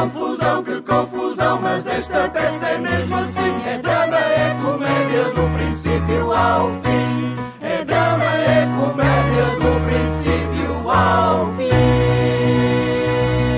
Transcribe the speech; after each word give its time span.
confusão, 0.00 0.62
que 0.62 0.80
confusão, 0.80 1.60
mas 1.60 1.86
esta 1.86 2.28
peça 2.30 2.66
é 2.66 2.78
mesmo 2.78 3.16
assim. 3.16 3.62
É 3.66 3.78
drama, 3.78 4.16
é 4.16 4.54
comédia 4.54 5.24
do 5.24 5.50
princípio 5.54 6.32
ao 6.32 6.70
fim. 6.80 7.36
É 7.60 7.84
drama, 7.84 8.24
é 8.24 8.66
comédia 8.66 9.44
do 9.56 9.80
princípio 9.84 10.90
ao 10.90 11.52
fim. 11.54 11.68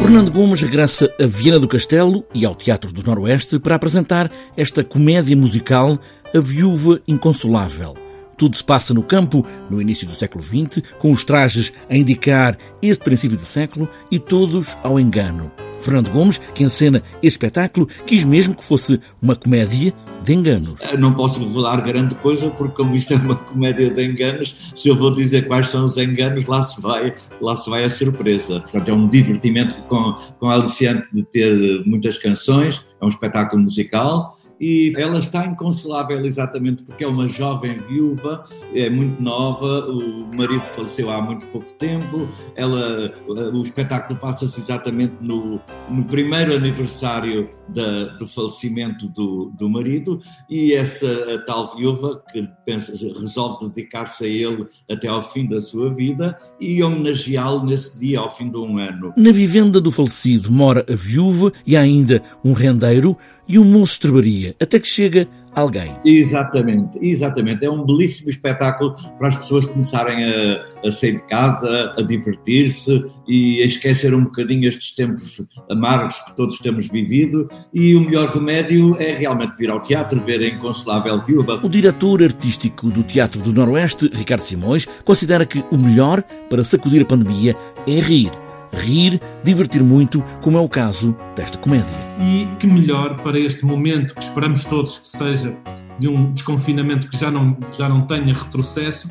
Fernando 0.00 0.30
Gomes 0.30 0.62
regressa 0.62 1.12
a 1.20 1.26
Viena 1.26 1.58
do 1.58 1.68
Castelo 1.68 2.24
e 2.32 2.46
ao 2.46 2.54
Teatro 2.54 2.90
do 2.90 3.02
Noroeste 3.02 3.58
para 3.58 3.74
apresentar 3.74 4.30
esta 4.56 4.82
comédia 4.82 5.36
musical 5.36 5.98
A 6.34 6.40
Viúva 6.40 7.02
Inconsolável. 7.06 7.94
Tudo 8.38 8.56
se 8.56 8.64
passa 8.64 8.94
no 8.94 9.02
campo, 9.02 9.44
no 9.68 9.82
início 9.82 10.06
do 10.06 10.14
século 10.14 10.42
XX, 10.42 10.82
com 10.98 11.12
os 11.12 11.22
trajes 11.22 11.70
a 11.90 11.94
indicar 11.94 12.56
esse 12.80 12.98
princípio 12.98 13.36
do 13.36 13.44
século 13.44 13.86
e 14.10 14.18
todos 14.18 14.74
ao 14.82 14.98
engano. 14.98 15.52
Fernando 15.80 16.10
Gomes, 16.10 16.38
que 16.54 16.62
encena 16.62 17.02
este 17.22 17.36
espetáculo, 17.36 17.88
quis 18.06 18.24
mesmo 18.24 18.54
que 18.54 18.64
fosse 18.64 19.00
uma 19.20 19.34
comédia 19.34 19.94
de 20.22 20.34
enganos. 20.34 20.80
Não 20.98 21.14
posso 21.14 21.40
revelar 21.40 21.80
grande 21.80 22.14
coisa, 22.16 22.50
porque 22.50 22.74
como 22.74 22.94
isto 22.94 23.14
é 23.14 23.16
uma 23.16 23.36
comédia 23.36 23.90
de 23.90 24.04
enganos, 24.04 24.56
se 24.74 24.88
eu 24.88 24.94
vou 24.94 25.14
dizer 25.14 25.46
quais 25.46 25.68
são 25.68 25.86
os 25.86 25.96
enganos, 25.96 26.46
lá 26.46 26.62
se 26.62 26.80
vai, 26.80 27.14
lá 27.40 27.56
se 27.56 27.70
vai 27.70 27.84
a 27.84 27.90
surpresa. 27.90 28.60
Portanto, 28.60 28.88
é 28.88 28.92
um 28.92 29.08
divertimento 29.08 29.76
com, 29.88 30.16
com 30.38 30.50
a 30.50 30.54
aliciante 30.54 31.06
de 31.12 31.22
ter 31.22 31.84
muitas 31.86 32.18
canções, 32.18 32.82
é 33.00 33.04
um 33.04 33.08
espetáculo 33.08 33.62
musical, 33.62 34.36
e 34.60 34.92
ela 34.96 35.18
está 35.18 35.46
inconsolável 35.46 36.24
exatamente 36.26 36.84
porque 36.84 37.02
é 37.02 37.06
uma 37.06 37.26
jovem 37.26 37.78
viúva, 37.78 38.44
é 38.74 38.90
muito 38.90 39.20
nova, 39.22 39.86
o 39.86 40.26
marido 40.34 40.60
faleceu 40.60 41.10
há 41.10 41.22
muito 41.22 41.46
pouco 41.46 41.70
tempo, 41.78 42.28
ela, 42.54 43.14
o 43.26 43.62
espetáculo 43.62 44.18
passa-se 44.18 44.60
exatamente 44.60 45.14
no, 45.20 45.58
no 45.88 46.04
primeiro 46.04 46.54
aniversário 46.54 47.48
da, 47.74 48.04
do 48.16 48.26
falecimento 48.26 49.08
do, 49.08 49.50
do 49.58 49.68
marido 49.68 50.20
e 50.48 50.72
essa 50.72 51.42
tal 51.46 51.74
viúva 51.76 52.22
que 52.32 52.48
pensa, 52.64 52.92
resolve 52.92 53.68
dedicar-se 53.68 54.24
a 54.24 54.28
ele 54.28 54.66
até 54.90 55.08
ao 55.08 55.22
fim 55.22 55.46
da 55.46 55.60
sua 55.60 55.92
vida 55.92 56.38
e 56.60 56.82
homenageá-lo 56.82 57.64
nesse 57.64 57.98
dia 57.98 58.20
ao 58.20 58.30
fim 58.30 58.50
de 58.50 58.58
um 58.58 58.78
ano. 58.78 59.12
Na 59.16 59.32
vivenda 59.32 59.80
do 59.80 59.90
falecido 59.90 60.50
mora 60.50 60.84
a 60.88 60.94
viúva 60.94 61.52
e 61.66 61.76
há 61.76 61.80
ainda 61.80 62.22
um 62.44 62.52
rendeiro 62.52 63.16
e 63.48 63.58
um 63.58 63.64
moço 63.64 64.00
de 64.00 64.54
até 64.60 64.78
que 64.78 64.86
chega 64.86 65.28
alguém. 65.54 65.94
Exatamente, 66.04 66.98
exatamente. 67.00 67.64
É 67.64 67.70
um 67.70 67.84
belíssimo 67.84 68.30
espetáculo 68.30 68.94
para 69.18 69.28
as 69.28 69.36
pessoas 69.36 69.66
começarem 69.66 70.24
a, 70.24 70.86
a 70.86 70.92
sair 70.92 71.16
de 71.16 71.26
casa, 71.26 71.94
a 71.96 72.02
divertir-se 72.02 73.04
e 73.26 73.62
a 73.62 73.66
esquecer 73.66 74.14
um 74.14 74.24
bocadinho 74.24 74.68
estes 74.68 74.94
tempos 74.94 75.42
amargos 75.70 76.18
que 76.20 76.36
todos 76.36 76.58
temos 76.58 76.88
vivido. 76.88 77.48
E 77.72 77.94
o 77.94 78.00
melhor 78.00 78.28
remédio 78.28 78.96
é 79.00 79.12
realmente 79.12 79.56
vir 79.56 79.70
ao 79.70 79.80
teatro, 79.80 80.20
ver 80.24 80.40
a 80.40 80.46
Inconsolável 80.46 81.20
Viúva. 81.20 81.60
O 81.62 81.68
diretor 81.68 82.22
artístico 82.22 82.90
do 82.90 83.02
Teatro 83.02 83.40
do 83.40 83.52
Noroeste, 83.52 84.10
Ricardo 84.12 84.42
Simões, 84.42 84.86
considera 85.04 85.46
que 85.46 85.64
o 85.70 85.78
melhor 85.78 86.22
para 86.48 86.64
sacudir 86.64 87.02
a 87.02 87.06
pandemia 87.06 87.56
é 87.86 88.00
rir 88.00 88.30
rir, 88.72 89.20
divertir 89.44 89.82
muito, 89.82 90.22
como 90.42 90.58
é 90.58 90.60
o 90.60 90.68
caso 90.68 91.16
desta 91.34 91.58
comédia. 91.58 91.96
E 92.20 92.46
que 92.58 92.66
melhor 92.66 93.16
para 93.22 93.38
este 93.38 93.64
momento 93.64 94.14
que 94.14 94.22
esperamos 94.22 94.64
todos 94.64 94.98
que 94.98 95.08
seja 95.08 95.54
de 95.98 96.08
um 96.08 96.32
desconfinamento 96.32 97.08
que 97.08 97.18
já 97.18 97.30
não, 97.30 97.56
já 97.72 97.88
não 97.88 98.06
tenha 98.06 98.32
retrocesso, 98.32 99.08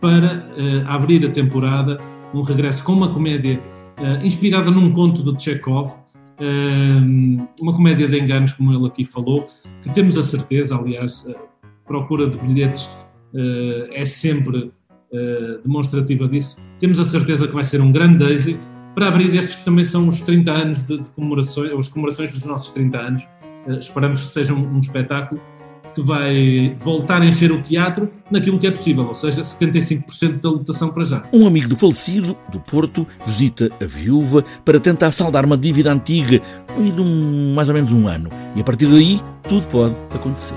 para 0.00 0.38
uh, 0.38 0.88
abrir 0.88 1.24
a 1.26 1.30
temporada, 1.30 1.98
um 2.32 2.42
regresso 2.42 2.82
com 2.82 2.92
uma 2.92 3.12
comédia 3.12 3.60
uh, 3.98 4.24
inspirada 4.24 4.70
num 4.70 4.92
conto 4.92 5.22
de 5.22 5.42
Chekhov, 5.42 5.90
uh, 5.90 7.48
uma 7.60 7.74
comédia 7.74 8.08
de 8.08 8.18
enganos, 8.18 8.54
como 8.54 8.72
ele 8.72 8.86
aqui 8.86 9.04
falou, 9.04 9.46
que 9.82 9.92
temos 9.92 10.16
a 10.16 10.22
certeza, 10.22 10.76
aliás, 10.76 11.26
a 11.28 11.86
procura 11.86 12.28
de 12.28 12.38
bilhetes 12.38 12.90
é 13.92 14.04
sempre 14.04 14.72
demonstrativa 15.62 16.26
disso, 16.26 16.56
temos 16.80 16.98
a 16.98 17.04
certeza 17.04 17.46
que 17.46 17.54
vai 17.54 17.62
ser 17.62 17.80
um 17.80 17.92
grande 17.92 18.24
êxito 18.24 18.66
para 19.00 19.08
abrir 19.08 19.34
estes 19.34 19.54
que 19.54 19.64
também 19.64 19.82
são 19.82 20.06
os 20.06 20.20
30 20.20 20.50
anos 20.50 20.82
de, 20.82 20.98
de 20.98 21.08
comemorações, 21.10 21.72
as 21.72 21.88
comemorações 21.88 22.32
dos 22.32 22.44
nossos 22.44 22.70
30 22.72 22.98
anos. 22.98 23.22
Uh, 23.66 23.78
esperamos 23.78 24.20
que 24.20 24.26
seja 24.26 24.52
um, 24.52 24.76
um, 24.76 24.78
espetáculo 24.78 25.40
que 25.94 26.02
vai 26.02 26.76
voltar 26.78 27.22
a 27.22 27.26
encher 27.26 27.50
o 27.50 27.62
teatro 27.62 28.12
naquilo 28.30 28.58
que 28.58 28.66
é 28.66 28.70
possível, 28.70 29.06
ou 29.06 29.14
seja, 29.14 29.40
75% 29.40 30.40
da 30.42 30.50
lotação 30.50 30.90
para 30.90 31.04
já. 31.06 31.22
Um 31.32 31.46
amigo 31.46 31.66
do 31.66 31.76
falecido, 31.76 32.36
do 32.52 32.60
Porto, 32.60 33.06
visita 33.24 33.70
a 33.82 33.86
viúva 33.86 34.44
para 34.66 34.78
tentar 34.78 35.10
saldar 35.12 35.46
uma 35.46 35.56
dívida 35.56 35.90
antiga 35.90 36.42
e 36.78 36.90
de 36.90 37.00
um, 37.00 37.54
mais 37.54 37.70
ou 37.70 37.74
menos 37.74 37.90
um 37.92 38.06
ano. 38.06 38.28
E 38.54 38.60
a 38.60 38.64
partir 38.64 38.86
daí, 38.86 39.18
tudo 39.48 39.66
pode 39.68 39.94
acontecer. 40.14 40.56